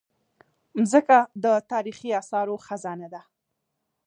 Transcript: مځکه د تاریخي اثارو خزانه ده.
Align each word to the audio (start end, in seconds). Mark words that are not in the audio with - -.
مځکه 0.79 1.17
د 1.43 1.45
تاریخي 1.71 2.09
اثارو 2.21 2.55
خزانه 2.65 3.07
ده. 3.13 3.21